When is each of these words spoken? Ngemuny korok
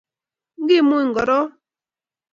Ngemuny 0.61 1.07
korok 1.15 1.49